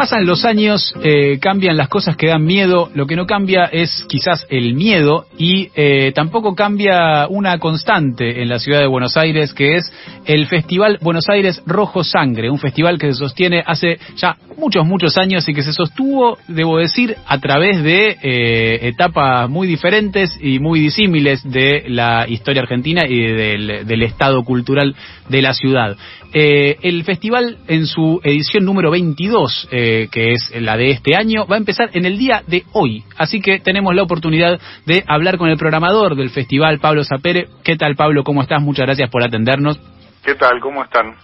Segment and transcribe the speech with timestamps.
[0.00, 4.06] Pasan los años, eh, cambian las cosas que dan miedo, lo que no cambia es
[4.08, 9.52] quizás el miedo y eh, tampoco cambia una constante en la ciudad de Buenos Aires
[9.52, 9.92] que es
[10.24, 15.18] el Festival Buenos Aires Rojo Sangre, un festival que se sostiene hace ya muchos, muchos
[15.18, 20.60] años y que se sostuvo, debo decir, a través de eh, etapas muy diferentes y
[20.60, 24.96] muy disímiles de la historia argentina y del, estado cultural
[25.28, 25.94] de la ciudad.
[26.32, 31.56] El festival en su edición número 22, eh, que es la de este año, va
[31.56, 33.04] a empezar en el día de hoy.
[33.16, 37.48] Así que tenemos la oportunidad de hablar con el programador del festival, Pablo Zapere.
[37.64, 38.24] ¿Qué tal, Pablo?
[38.24, 38.62] ¿Cómo estás?
[38.62, 39.78] Muchas gracias por atendernos.
[40.24, 40.60] ¿Qué tal?
[40.60, 41.14] ¿Cómo están?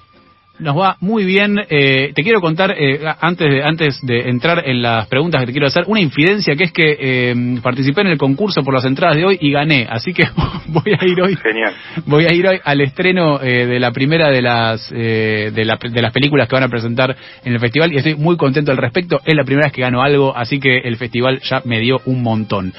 [0.59, 1.59] Nos va muy bien.
[1.69, 5.53] Eh, te quiero contar, eh, antes, de, antes de entrar en las preguntas que te
[5.53, 9.17] quiero hacer, una infidencia que es que eh, participé en el concurso por las entradas
[9.17, 9.87] de hoy y gané.
[9.89, 10.25] Así que
[10.69, 11.37] voy a ir hoy.
[11.37, 11.75] Genial.
[12.07, 15.79] Voy a ir hoy al estreno eh, de la primera de las eh, de, la-
[15.83, 18.79] de las películas que van a presentar en el festival y estoy muy contento al
[18.79, 19.21] respecto.
[19.27, 22.23] Es la primera vez que gano algo, así que el festival ya me dio un
[22.23, 22.73] montón.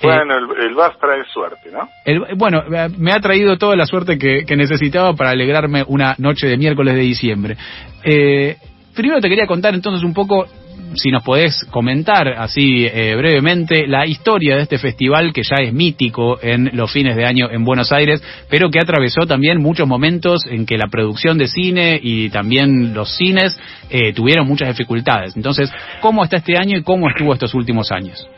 [0.00, 1.88] Eh, Bueno, el, el VAS trae suerte, ¿no?
[2.04, 6.14] el- bueno, eh, me ha traído toda la suerte que, que necesitaba para alegrarme una
[6.18, 7.56] noche de miércoles de diciembre.
[8.02, 8.56] Eh,
[8.94, 10.46] primero te quería contar entonces un poco,
[10.94, 15.72] si nos podés comentar así eh, brevemente, la historia de este festival que ya es
[15.72, 20.42] mítico en los fines de año en Buenos Aires, pero que atravesó también muchos momentos
[20.48, 23.58] en que la producción de cine y también los cines
[23.90, 25.34] eh, tuvieron muchas dificultades.
[25.36, 28.28] Entonces, ¿cómo está este año y cómo estuvo estos últimos años?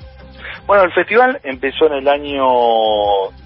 [0.66, 2.44] Bueno, el festival empezó en el año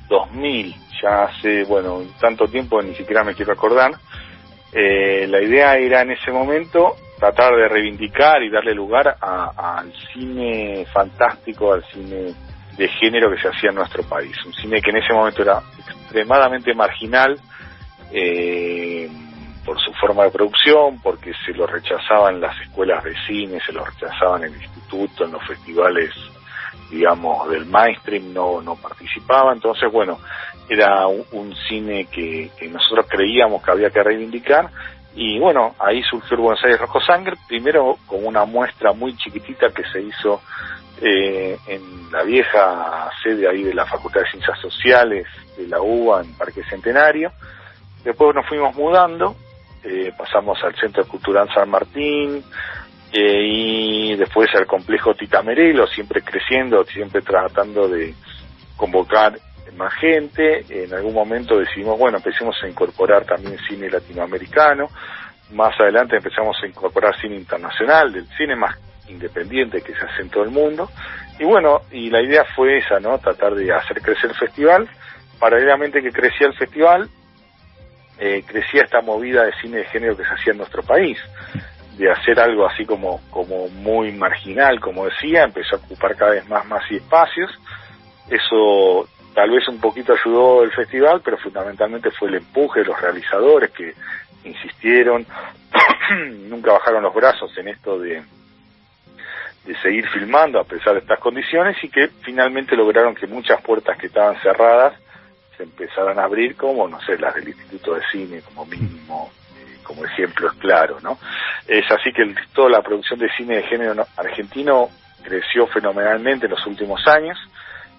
[0.09, 3.93] 2000, ya hace, bueno, tanto tiempo ni siquiera me quiero acordar.
[4.73, 10.87] Eh, la idea era en ese momento tratar de reivindicar y darle lugar al cine
[10.95, 12.33] fantástico, al cine
[12.79, 14.35] de género que se hacía en nuestro país.
[14.47, 17.39] Un cine que en ese momento era extremadamente marginal
[18.13, 19.11] eh,
[19.67, 23.73] por su forma de producción, porque se lo rechazaba en las escuelas de cine, se
[23.73, 26.15] lo rechazaba en el instituto, en los festivales
[26.91, 29.53] digamos, del mainstream no, no participaba.
[29.53, 30.19] Entonces, bueno,
[30.69, 34.71] era un, cine que, que nosotros creíamos que había que reivindicar.
[35.15, 39.71] Y bueno, ahí surgió el Buenos Aires Rojo Sangre, primero con una muestra muy chiquitita
[39.71, 40.41] que se hizo
[41.03, 45.27] eh, en la vieja sede ahí de la Facultad de Ciencias Sociales
[45.57, 47.33] de la UBA en Parque Centenario.
[48.05, 49.35] Después nos fuimos mudando,
[49.83, 52.45] eh, pasamos al Centro Cultural San Martín,
[53.13, 58.15] y después al complejo Tita Merelo, siempre creciendo, siempre tratando de
[58.77, 59.39] convocar
[59.77, 60.65] más gente.
[60.69, 64.87] En algún momento decidimos, bueno, empecemos a incorporar también cine latinoamericano.
[65.53, 68.77] Más adelante empezamos a incorporar cine internacional, del cine más
[69.09, 70.89] independiente que se hace en todo el mundo.
[71.39, 73.19] Y bueno, y la idea fue esa, ¿no?
[73.19, 74.89] Tratar de hacer crecer el festival.
[75.41, 77.09] Paralelamente que crecía el festival,
[78.19, 81.19] eh, crecía esta movida de cine de género que se hacía en nuestro país
[82.01, 86.49] de hacer algo así como, como muy marginal, como decía, empezó a ocupar cada vez
[86.49, 87.51] más, más y espacios.
[88.31, 92.99] Eso tal vez un poquito ayudó el festival, pero fundamentalmente fue el empuje de los
[92.99, 93.93] realizadores que
[94.45, 95.27] insistieron,
[96.49, 98.23] nunca bajaron los brazos en esto de,
[99.67, 103.99] de seguir filmando a pesar de estas condiciones y que finalmente lograron que muchas puertas
[103.99, 104.95] que estaban cerradas
[105.59, 109.31] se empezaran a abrir, como, no sé, las del Instituto de Cine, como mínimo,
[109.91, 111.19] como ejemplo es claro, ¿no?
[111.67, 114.89] Es así que el- toda la producción de cine de género no- argentino
[115.25, 117.37] creció fenomenalmente en los últimos años,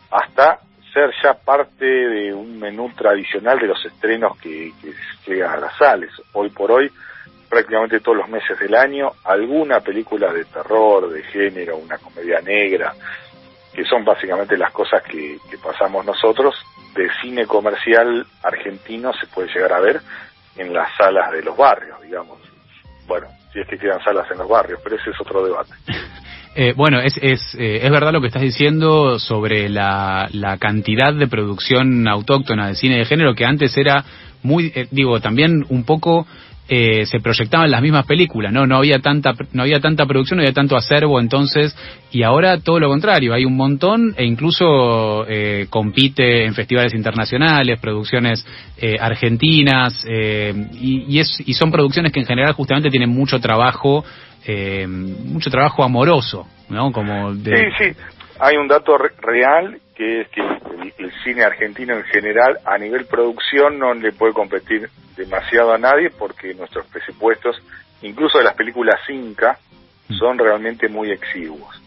[0.10, 0.60] hasta
[0.94, 4.94] ser ya parte de un menú tradicional de los estrenos que, que
[5.32, 6.10] llegan a las sales.
[6.34, 6.90] Hoy por hoy,
[7.50, 12.94] prácticamente todos los meses del año, alguna película de terror, de género, una comedia negra,
[13.74, 16.56] que son básicamente las cosas que, que pasamos nosotros,
[16.96, 20.02] de cine comercial argentino se puede llegar a ver
[20.58, 22.40] en las salas de los barrios, digamos.
[23.08, 25.72] Bueno, si es que quedan salas en los barrios, pero ese es otro debate.
[26.54, 31.14] Eh, bueno, es, es, eh, es verdad lo que estás diciendo sobre la, la cantidad
[31.14, 34.04] de producción autóctona de cine de género que antes era
[34.44, 36.28] muy, eh, digo, también un poco
[36.74, 38.66] eh, se proyectaban las mismas películas, ¿no?
[38.66, 41.76] No había tanta, no había tanta producción, no había tanto acervo entonces,
[42.12, 47.78] y ahora todo lo contrario, hay un montón e incluso eh, compite en festivales internacionales,
[47.82, 48.48] producciones
[48.78, 53.42] eh, argentinas, eh, y, y, es, y son producciones que en general justamente tienen mucho
[53.42, 54.06] trabajo,
[54.46, 56.94] eh, mucho trabajo amoroso, ¿no?
[56.94, 57.58] Como de...
[57.58, 58.00] Sí, sí,
[58.40, 62.76] hay un dato re real que es que el, el, cine argentino en general a
[62.80, 67.62] nivel producción no le puede competir demasiado a nadie porque nuestros presupuestos,
[68.02, 69.60] incluso de las películas Inca,
[70.08, 70.16] mm.
[70.16, 71.80] son realmente muy exiguos.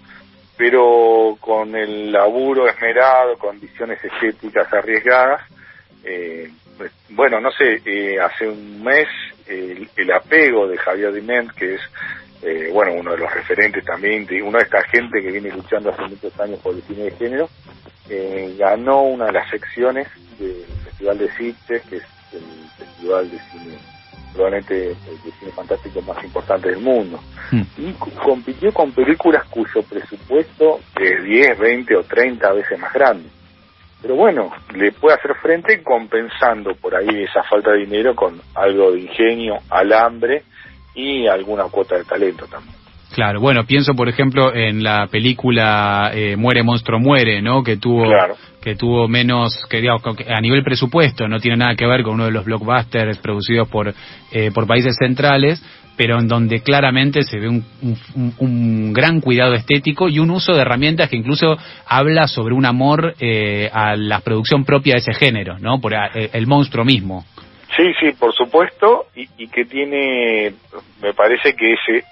[0.56, 5.42] Pero con el laburo esmerado, condiciones estéticas arriesgadas,
[6.04, 9.08] eh, pues, bueno, no sé, eh, hace un mes
[9.48, 11.80] el, el, apego de Javier Diment, que es
[12.44, 15.90] eh, bueno, uno de los referentes también, de una de esta gente que viene luchando
[15.90, 17.48] hace muchos años por el cine de género,
[18.08, 20.08] eh, ganó una de las secciones
[20.38, 23.78] del Festival de Sitges, que es el festival de cine,
[24.32, 27.20] probablemente el de cine fantástico más importante del mundo.
[27.50, 27.62] Mm.
[27.78, 27.92] Y
[28.22, 33.28] compitió con películas cuyo presupuesto es 10, 20 o 30 veces más grande.
[34.02, 38.92] Pero bueno, le puede hacer frente compensando por ahí esa falta de dinero con algo
[38.92, 40.42] de ingenio, alambre
[40.94, 42.73] y alguna cuota de talento también.
[43.14, 47.62] Claro, bueno, pienso por ejemplo en la película eh, Muere Monstruo Muere, ¿no?
[47.62, 48.34] Que tuvo claro.
[48.60, 52.24] que tuvo menos, que digamos, a nivel presupuesto, no tiene nada que ver con uno
[52.24, 53.94] de los blockbusters producidos por
[54.32, 55.64] eh, por países centrales,
[55.96, 57.64] pero en donde claramente se ve un,
[58.16, 61.56] un, un, gran cuidado estético y un uso de herramientas que incluso
[61.86, 65.80] habla sobre un amor eh, a la producción propia de ese género, ¿no?
[65.80, 67.24] Por a, eh, el monstruo mismo.
[67.76, 70.52] Sí, sí, por supuesto, y, y que tiene,
[71.00, 72.04] me parece que ese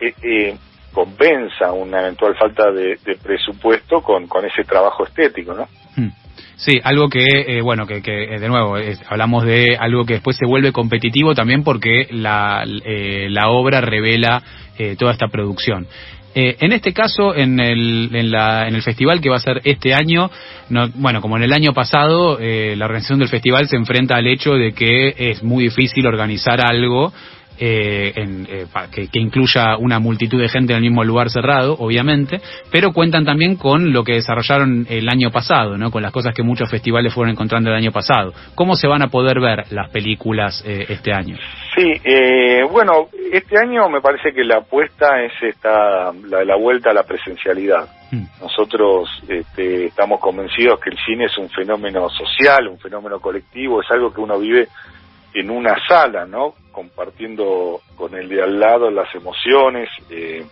[0.00, 0.56] eh, eh,
[0.92, 5.68] compensa una eventual falta de, de presupuesto con, con, ese trabajo estético, ¿no?
[5.96, 6.10] Hmm.
[6.56, 8.76] Sí, algo que, eh, bueno, que, que de nuevo,
[9.08, 14.42] hablamos de algo que después se vuelve competitivo también porque la, eh, la obra revela
[14.76, 15.86] eh, toda esta producción.
[16.34, 19.60] Eh, en este caso, en el, en, la, en el festival que va a ser
[19.64, 20.30] este año,
[20.68, 24.26] no, bueno, como en el año pasado, eh, la organización del festival se enfrenta al
[24.26, 27.12] hecho de que es muy difícil organizar algo
[27.58, 31.76] eh, en, eh, que, que, incluya una multitud de gente en el mismo lugar cerrado,
[31.78, 32.40] obviamente,
[32.70, 35.90] pero cuentan también con lo que desarrollaron el año pasado, ¿no?
[35.90, 38.32] con las cosas que muchos festivales fueron encontrando el año pasado.
[38.54, 41.36] ¿Cómo se van a poder ver las películas eh, este año?
[41.74, 46.56] Sí, eh, bueno, este año me parece que la apuesta es esta, la de la
[46.56, 47.88] vuelta a la presencialidad.
[48.10, 48.24] Hmm.
[48.40, 53.90] Nosotros este, estamos convencidos que el cine es un fenómeno social, un fenómeno colectivo, es
[53.90, 54.68] algo que uno vive
[55.34, 56.54] en una sala, ¿no?
[56.72, 60.44] Compartiendo con el de al lado las emociones, eh,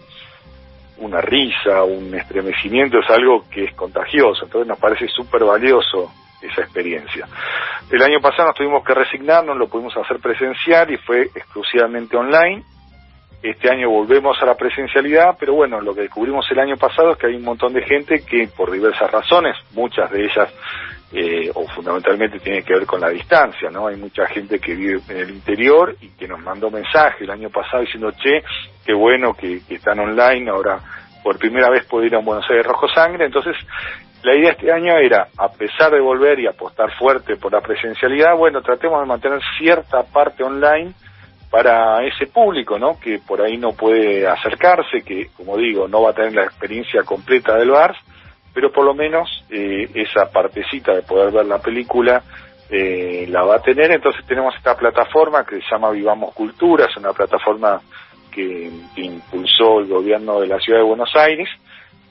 [0.98, 6.62] una risa, un estremecimiento, es algo que es contagioso, entonces nos parece súper valioso esa
[6.62, 7.26] experiencia.
[7.90, 12.62] El año pasado nos tuvimos que resignarnos, lo pudimos hacer presencial y fue exclusivamente online.
[13.42, 17.18] Este año volvemos a la presencialidad, pero bueno, lo que descubrimos el año pasado es
[17.18, 20.52] que hay un montón de gente que por diversas razones, muchas de ellas
[21.12, 23.86] eh, o fundamentalmente tiene que ver con la distancia, ¿no?
[23.86, 27.48] Hay mucha gente que vive en el interior y que nos mandó mensaje el año
[27.48, 28.42] pasado diciendo, che,
[28.84, 30.80] qué bueno que, están online, ahora
[31.22, 33.56] por primera vez puedo ir a Buenos Aires Rojo Sangre, entonces
[34.22, 38.36] la idea este año era, a pesar de volver y apostar fuerte por la presencialidad,
[38.36, 40.92] bueno, tratemos de mantener cierta parte online
[41.50, 42.98] para ese público, ¿no?
[42.98, 47.02] Que por ahí no puede acercarse, que, como digo, no va a tener la experiencia
[47.04, 47.96] completa del VARS,
[48.56, 52.22] pero por lo menos eh, esa partecita de poder ver la película
[52.70, 53.90] eh, la va a tener.
[53.90, 57.82] Entonces tenemos esta plataforma que se llama Vivamos Cultura, es una plataforma
[58.30, 61.50] que, que, impulsó el gobierno de la ciudad de Buenos Aires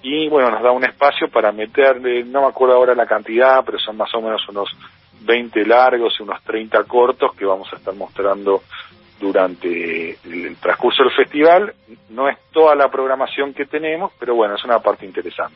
[0.03, 3.79] y bueno, nos da un espacio para meterle, no me acuerdo ahora la cantidad, pero
[3.79, 4.69] son más o menos unos
[5.21, 8.61] 20 largos y unos 30 cortos que vamos a estar mostrando
[9.19, 11.73] durante el transcurso del festival.
[12.09, 15.55] No es toda la programación que tenemos, pero bueno, es una parte interesante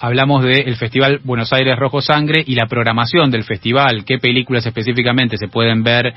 [0.00, 5.36] hablamos del Festival Buenos Aires Rojo Sangre y la programación del festival, qué películas específicamente
[5.36, 6.12] se pueden ver eh,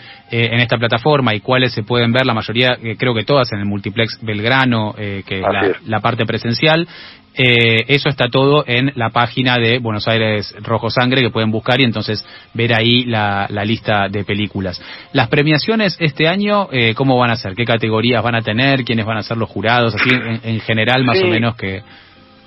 [0.51, 3.59] en esta plataforma y cuáles se pueden ver, la mayoría, eh, creo que todas en
[3.59, 6.87] el Multiplex Belgrano, eh, que es la, la, parte presencial.
[7.35, 11.79] Eh, eso está todo en la página de Buenos Aires Rojo Sangre que pueden buscar
[11.79, 14.81] y entonces ver ahí la, la lista de películas.
[15.13, 17.55] Las premiaciones este año, eh, ¿cómo van a ser?
[17.55, 18.83] ¿Qué categorías van a tener?
[18.83, 19.95] ¿Quiénes van a ser los jurados?
[19.95, 21.23] Así en, en general más sí.
[21.23, 21.81] o menos que...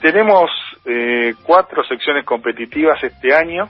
[0.03, 0.51] Tenemos
[0.85, 3.69] eh, cuatro secciones competitivas este año,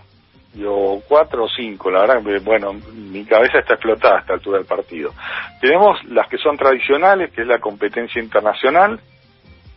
[0.67, 4.67] o cuatro o cinco, la verdad, bueno, mi cabeza está explotada a esta altura del
[4.67, 5.13] partido.
[5.61, 9.01] Tenemos las que son tradicionales, que es la competencia internacional,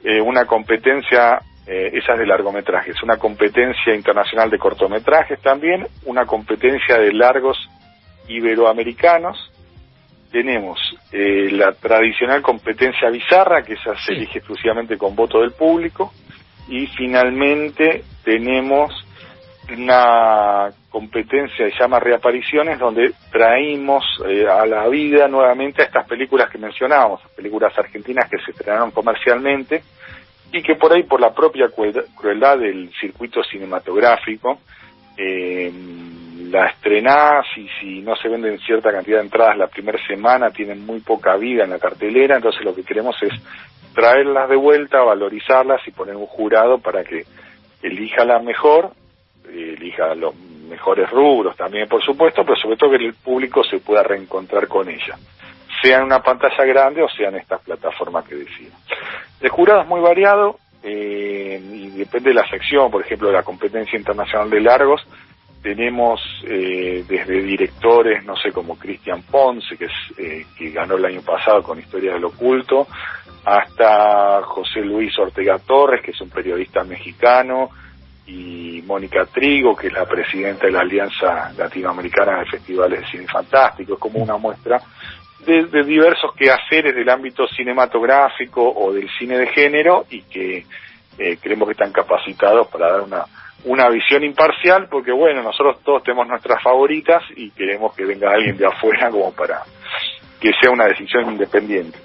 [0.03, 6.25] eh, una competencia, eh, esa es de largometrajes, una competencia internacional de cortometrajes también, una
[6.25, 7.57] competencia de largos
[8.27, 9.51] iberoamericanos,
[10.31, 10.77] tenemos
[11.13, 16.11] eh, la tradicional competencia bizarra, que esa se elige exclusivamente con voto del público,
[16.67, 18.91] y finalmente tenemos
[19.73, 26.07] una competencia que se llama Reapariciones, donde traímos eh, a la vida nuevamente a estas
[26.07, 29.83] películas que mencionábamos, películas argentinas que se estrenaron comercialmente
[30.51, 31.69] y que por ahí, por la propia
[32.15, 34.59] crueldad del circuito cinematográfico,
[35.17, 35.71] eh,
[36.49, 40.85] la estrenás y si no se venden cierta cantidad de entradas la primera semana tienen
[40.85, 43.33] muy poca vida en la cartelera, entonces lo que queremos es
[43.95, 47.25] traerlas de vuelta, valorizarlas y poner un jurado para que
[47.81, 48.91] elija la mejor,
[49.49, 54.03] elija los mejores rubros también por supuesto, pero sobre todo que el público se pueda
[54.03, 55.17] reencontrar con ella,
[55.81, 58.69] sea en una pantalla grande o sea en estas plataformas que decía.
[59.39, 63.97] El jurado es muy variado eh, y depende de la sección, por ejemplo, la competencia
[63.97, 65.01] internacional de largos,
[65.65, 71.05] tenemos eh, desde directores, no sé, como Cristian Ponce, que, es, eh, que ganó el
[71.05, 72.87] año pasado con Historia del Oculto,
[73.43, 77.71] hasta José Luis Ortega Torres, que es un periodista mexicano,
[78.27, 83.25] y Mónica Trigo, que es la presidenta de la Alianza Latinoamericana de Festivales de Cine
[83.25, 83.95] Fantástico.
[83.95, 84.79] Es como una muestra
[85.47, 90.63] de, de diversos quehaceres del ámbito cinematográfico o del cine de género y que
[91.17, 93.25] eh, creemos que están capacitados para dar una
[93.65, 98.57] una visión imparcial porque bueno, nosotros todos tenemos nuestras favoritas y queremos que venga alguien
[98.57, 99.63] de afuera como para
[100.39, 101.97] que sea una decisión independiente.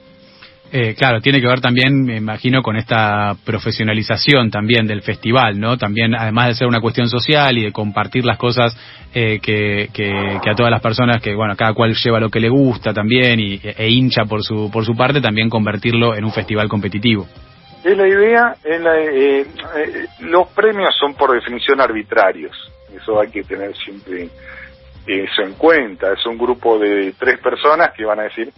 [0.73, 5.76] Eh, claro, tiene que ver también, me imagino, con esta profesionalización también del festival, ¿no?
[5.76, 8.76] También, además de ser una cuestión social y de compartir las cosas
[9.12, 12.49] eh, que, que, a todas las personas, que bueno, cada cual lleva lo que le
[12.49, 16.69] gusta también y, e hincha por su, por su parte, también convertirlo en un festival
[16.69, 17.26] competitivo.
[17.82, 19.46] Es la idea, eh,
[19.76, 22.54] eh, los premios son por definición arbitrarios,
[22.94, 24.28] eso hay que tener siempre
[25.06, 28.52] eso en cuenta, es un grupo de tres personas que van a decir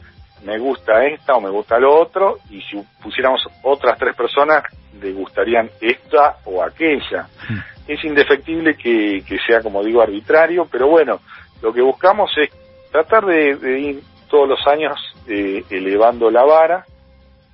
[0.45, 4.65] me gusta esta o me gusta lo otro y si pusiéramos otras tres personas
[5.01, 7.29] le gustarían esta o aquella.
[7.49, 7.59] Hmm.
[7.87, 11.21] Es indefectible que, sea, como digo, arbitrario, pero bueno,
[11.61, 12.51] lo que buscamos es
[12.91, 14.95] tratar de, ir todos los años
[15.29, 16.85] eh, elevando la vara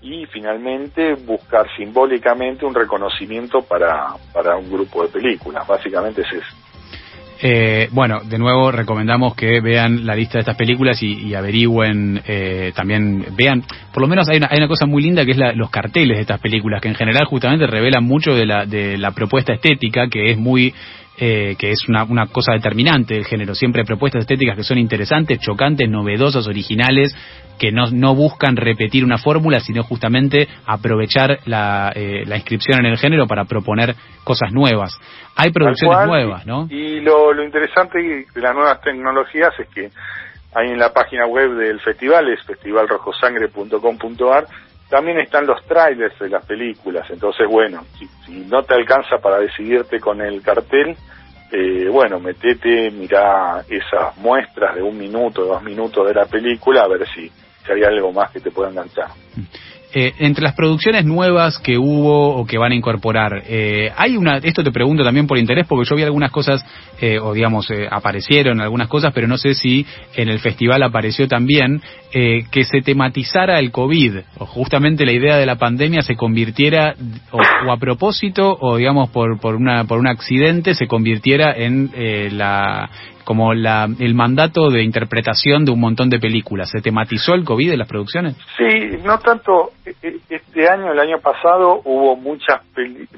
[0.01, 5.67] y finalmente buscar simbólicamente un reconocimiento para, para un grupo de películas.
[5.67, 6.57] Básicamente es eso.
[7.41, 12.73] Eh, bueno, de nuevo recomendamos que vean la lista de estas películas y, averigüen, eh,
[12.75, 13.63] también vean,
[13.93, 16.23] por lo menos hay una, hay una cosa muy linda que es los carteles de
[16.23, 20.33] estas películas, que en general justamente revelan mucho de la, de la propuesta estética, que
[20.33, 20.75] es muy
[21.19, 23.55] eh, que es una, una, cosa determinante del género.
[23.55, 27.17] Siempre hay propuestas estéticas que son interesantes, chocantes, novedosas, originales,
[27.59, 32.87] que no, no buscan repetir una fórmula, sino justamente aprovechar la, eh, la inscripción en
[32.93, 34.97] el género para proponer cosas nuevas.
[35.37, 36.69] Hay producciones nuevas, ¿no?
[36.71, 39.91] Y lo, lo interesante de las nuevas tecnologías es que
[40.55, 44.47] ahí en la página web del festival, es festivalrojosangre.com.ar,
[44.89, 50.01] también están los trailers de las películas, entonces bueno, si, no te alcanza para decidirte
[50.01, 50.97] con el cartel,
[51.53, 56.89] eh, bueno, metete, mira esas muestras de un minuto, dos minutos de la película, a
[56.89, 59.09] ver si, si hay algo más que te pueda enganchar.
[59.95, 64.37] Eh, entre las producciones nuevas que hubo o que van a incorporar, eh, hay una,
[64.37, 66.63] esto te pregunto también por interés, porque yo vi algunas cosas,
[67.01, 71.27] eh, o digamos, eh, aparecieron algunas cosas, pero no sé si en el festival apareció
[71.27, 71.81] también
[72.13, 76.95] eh, que se tematizara el COVID, o justamente la idea de la pandemia se convirtiera,
[77.31, 81.91] o, o a propósito, o digamos por, por, una, por un accidente, se convirtiera en
[82.37, 82.91] la,
[83.29, 86.71] como la, el mandato de interpretación de un montón de películas.
[86.71, 88.37] ¿Se tematizó el COVID en las producciones?
[88.57, 89.73] Sí, no tanto.
[89.85, 92.63] E, e, este año, el año pasado, hubo muchas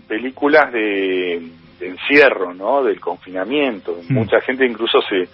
[0.09, 1.41] películas de,
[1.81, 2.83] encierro, ¿no?
[2.83, 3.99] Del confinamiento.
[4.09, 4.13] Mm.
[4.13, 5.29] Mucha gente incluso se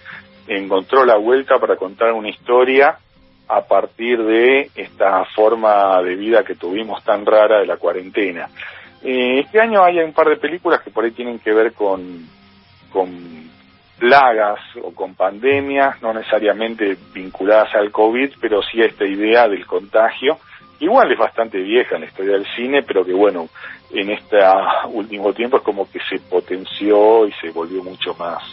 [0.47, 2.99] encontró la vuelta para contar una historia
[3.47, 8.47] a partir de esta forma de vida que tuvimos tan rara de la cuarentena.
[9.03, 12.27] Eh, este año hay un par de películas que por ahí tienen que ver con,
[12.91, 13.47] con
[13.97, 19.65] plagas o con pandemias, no necesariamente vinculadas al COVID, pero sí a esta idea del
[19.65, 20.37] contagio.
[20.79, 23.49] Igual es bastante vieja en la historia del cine, pero que bueno,
[23.91, 24.37] en este
[24.89, 28.43] último tiempo es como que se potenció y se volvió mucho más,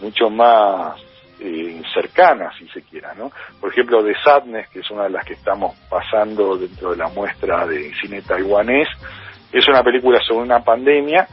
[0.00, 1.00] mucho más
[1.40, 3.32] eh, cercana, si se quiera, ¿no?
[3.60, 7.08] Por ejemplo, The Sadness, que es una de las que estamos pasando dentro de la
[7.08, 8.88] muestra de cine taiwanés,
[9.52, 11.26] es una película sobre una pandemia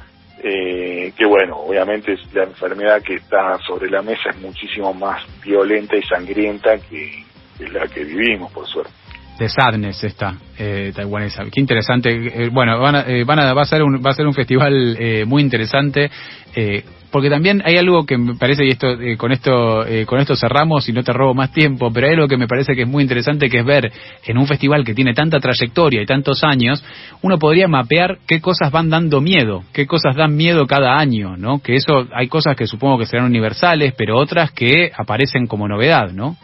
[0.44, 5.96] eh, que bueno, obviamente la enfermedad que está sobre la mesa es muchísimo más violenta
[5.98, 7.24] y sangrienta que,
[7.72, 8.92] la que vivimos, por suerte.
[9.38, 11.44] De Sadness esta eh, taiwanesa.
[11.52, 12.10] Qué interesante.
[12.10, 14.34] Eh, bueno, van a, eh, van a, va a ser un, va a ser un
[14.34, 16.10] festival eh, muy interesante.
[16.56, 20.90] Eh, porque también hay algo que me parece y esto con esto con esto cerramos
[20.90, 23.02] y no te robo más tiempo, pero hay algo que me parece que es muy
[23.02, 23.90] interesante que es ver
[24.26, 26.84] en un festival que tiene tanta trayectoria y tantos años,
[27.22, 31.60] uno podría mapear qué cosas van dando miedo, qué cosas dan miedo cada año, ¿no?
[31.60, 36.12] Que eso hay cosas que supongo que serán universales, pero otras que aparecen como novedad,
[36.12, 36.36] ¿no?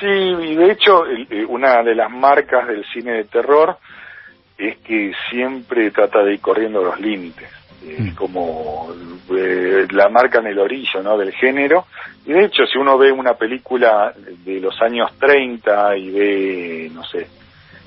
[0.00, 3.76] Sí, y de hecho el- una de las marcas del cine de terror
[4.58, 7.48] es que siempre trata de ir corriendo los límites.
[7.86, 8.14] Es Mm.
[8.14, 8.92] como
[9.32, 11.16] eh, la marca en el orillo ¿no?
[11.16, 11.86] del género.
[12.26, 14.12] Y de hecho, si uno ve una película
[14.44, 17.28] de los años 30 y ve, no sé,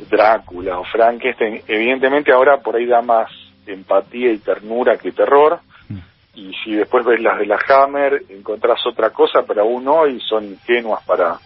[0.09, 3.29] Drácula o Frankenstein, evidentemente ahora por ahí da más
[3.67, 5.59] empatía y ternura que terror.
[5.89, 5.97] Mm.
[6.35, 10.45] Y si después ves las de la Hammer, encontrás otra cosa, pero aún hoy son
[10.45, 11.37] ingenuas para,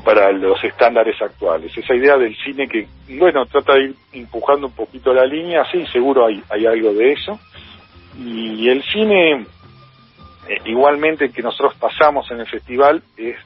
[0.00, 1.76] para los estándares actuales.
[1.76, 2.86] Esa idea del cine que,
[3.18, 7.12] bueno, trata de ir empujando un poquito la línea, sí, seguro hay, hay algo de
[7.12, 7.38] eso.
[8.18, 9.46] Y el cine,
[10.48, 13.36] eh, igualmente que nosotros pasamos en el festival, es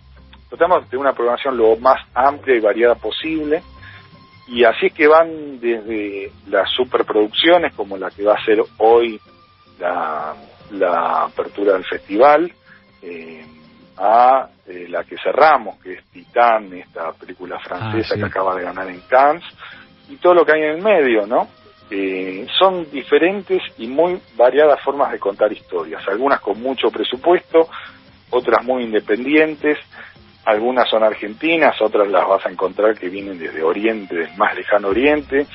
[0.49, 3.63] tratamos de una programación lo más amplia y variada posible.
[4.49, 9.19] Y así es que van desde las superproducciones, como la que va a ser hoy
[9.79, 10.35] la,
[10.73, 12.53] la apertura del festival,
[13.03, 13.47] eh,
[13.97, 18.21] a eh, la que cerramos, que es Titán, esta película francesa Ah, sí.
[18.21, 19.45] que acaba de ganar en Cannes,
[20.09, 21.49] y todo lo que hay en el medio, ¿no?
[21.91, 27.69] Eh, son diferentes y muy variadas formas de contar historias, algunas con mucho presupuesto,
[28.31, 29.79] otras muy independientes,
[30.45, 34.89] algunas son argentinas, otras las vas a encontrar que vienen desde Oriente, del más lejano
[34.89, 35.47] Oriente.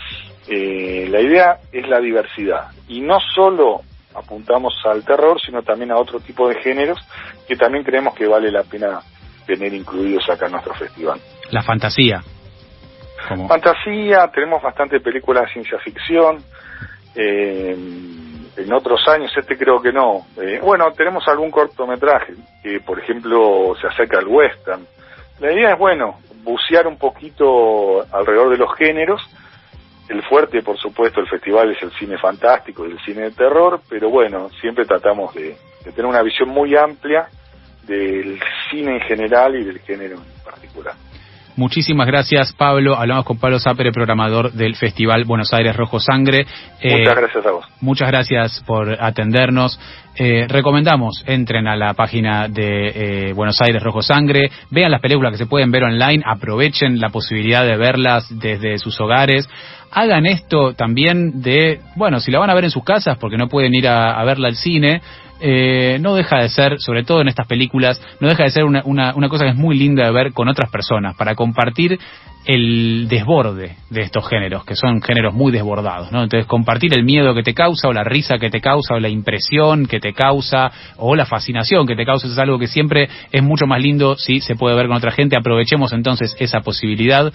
[0.48, 3.82] Eh, la idea es la diversidad y no solo
[4.18, 7.00] apuntamos al terror, sino también a otro tipo de géneros
[7.48, 9.00] que también creemos que vale la pena
[9.46, 11.20] tener incluidos acá en nuestro festival.
[11.52, 12.24] La fantasía.
[13.48, 16.44] Fantasía, tenemos bastante películas de ciencia ficción.
[17.16, 17.76] eh,
[18.58, 20.26] en otros años, este creo que no.
[20.42, 22.34] Eh, bueno, tenemos algún cortometraje
[22.64, 24.86] que, por ejemplo, se acerca al western.
[25.40, 29.22] La idea es, bueno, bucear un poquito alrededor de los géneros.
[30.10, 34.10] El fuerte, por supuesto, el festival es el cine fantástico el cine de terror, pero
[34.10, 37.28] bueno, siempre tratamos de, de tener una visión muy amplia
[37.84, 40.96] del cine en general y del género en particular.
[41.58, 42.96] Muchísimas gracias, Pablo.
[42.96, 46.46] Hablamos con Pablo Zapere, programador del Festival Buenos Aires Rojo Sangre.
[46.80, 47.66] Eh, Muchas gracias a vos.
[47.82, 49.80] Muchas gracias por atendernos.
[50.16, 55.32] Eh, recomendamos, entren a la página de eh, Buenos Aires Rojo Sangre, vean las películas
[55.32, 59.50] que se pueden ver online, aprovechen la posibilidad de verlas desde sus hogares.
[59.92, 63.48] Hagan esto también de, bueno, si la van a ver en sus casas porque no
[63.48, 65.02] pueden ir a, a verla al cine,
[65.40, 68.82] eh, no deja de ser, sobre todo en estas películas, no deja de ser una,
[68.86, 72.00] una, una cosa que es muy linda de ver con otras personas, para compartir
[72.48, 76.24] el desborde de estos géneros, que son géneros muy desbordados, ¿no?
[76.24, 79.10] Entonces, compartir el miedo que te causa, o la risa que te causa, o la
[79.10, 83.44] impresión que te causa, o la fascinación que te causa, es algo que siempre es
[83.44, 85.36] mucho más lindo si se puede ver con otra gente.
[85.36, 87.34] Aprovechemos entonces esa posibilidad.